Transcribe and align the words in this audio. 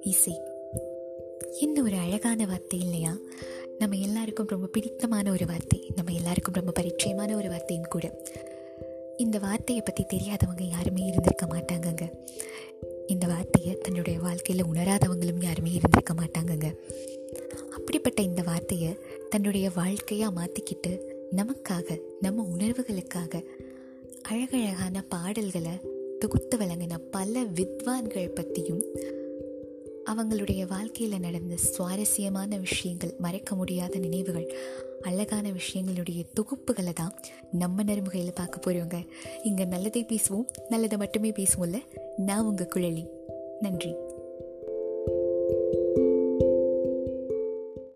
இசை. 0.00 0.40
என்ன 1.60 1.82
ஒரு 1.82 1.96
அழகான 1.96 2.46
வார்த்தை 2.46 2.78
இல்லையா? 2.78 3.16
நம்ம 3.78 3.96
எல்லாருக்கும் 3.96 4.46
ரொம்ப 4.46 4.66
பிடித்தமான 4.66 5.30
ஒரு 5.30 5.46
வார்த்தை. 5.46 5.92
நம்ம 5.96 6.12
எல்லாருக்கும் 6.12 6.54
ரொம்ப 6.54 6.72
பரிச்சயமான 6.82 7.34
ஒரு 7.34 7.48
வார்த்தையும் 7.48 7.88
கூட. 7.88 8.22
இந்த 9.16 9.38
வார்த்தையை 9.38 9.84
பற்றி 9.84 10.04
தெரியாதவங்க 10.04 10.62
யாருமே 10.62 11.06
இருந்திருக்க 11.06 11.46
மாட்டாங்கங்க. 11.46 12.12
இந்த 13.06 13.26
வார்த்தையை 13.26 13.74
தன்னுடைய 13.74 14.18
வாழ்க்கையில் 14.18 14.64
உணராதவங்களும் 14.64 15.42
யாருமே 15.42 15.70
இருந்திருக்க 15.70 16.14
மாட்டாங்கங்க. 16.14 16.74
அப்படிப்பட்ட 17.70 18.22
இந்த 18.22 18.42
வார்த்தையை 18.42 18.96
தன்னுடைய 19.28 19.70
வாழ்க்கையாக 19.74 20.40
மாற்றிக்கிட்டு 20.40 21.00
நமக்காக 21.36 22.00
நம்ம 22.20 22.48
உணர்வுகளுக்காக 22.56 23.44
அழகழகான 24.22 25.04
பாடல்களை 25.08 25.72
தொகுத்து 26.18 26.58
வழங்கின 26.58 26.98
பல 27.10 27.42
வித்வான்கள் 27.42 28.34
பற்றியும் 28.34 28.84
அவங்களுடைய 30.10 30.66
வாழ்க்கையில் 30.66 31.20
நடந்த 31.20 31.56
சுவாரஸ்யமான 31.56 32.56
விஷயங்கள் 32.56 33.14
மறைக்க 33.18 33.54
முடியாத 33.54 33.98
நினைவுகள் 33.98 34.56
அழகான 35.00 35.50
விஷயங்களுடைய 35.50 36.24
தொகுப்புகளை 36.34 36.92
தான் 36.92 37.14
நம்ம 37.52 37.82
நறுமுகையில் 37.82 38.34
பார்க்க 38.34 38.70
போகிறோங்க 38.70 39.08
இங்கே 39.42 39.64
நல்லதை 39.64 40.04
பேசுவோம் 40.04 40.46
நல்லதை 40.68 40.98
மட்டுமே 40.98 41.30
பேசுவோம்ல. 41.30 41.82
நான் 42.16 42.44
உங்கள் 42.44 42.68
குழலி. 42.74 43.06
நன்றி. 43.60 43.94